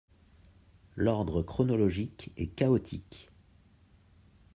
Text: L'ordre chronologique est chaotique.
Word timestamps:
L'ordre 0.95 1.43
chronologique 1.43 2.31
est 2.35 2.47
chaotique. 2.47 3.29